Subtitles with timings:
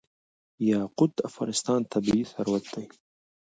[0.69, 2.85] یاقوت د افغانستان طبعي ثروت دی.